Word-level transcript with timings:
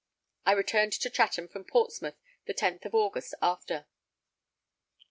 I 0.47 0.53
returned 0.53 0.93
to 0.93 1.11
Chatham 1.11 1.47
from 1.47 1.63
Portsmouth 1.63 2.15
the 2.47 2.55
10th 2.55 2.85
of 2.85 2.95
August 2.95 3.35
after. 3.39 3.85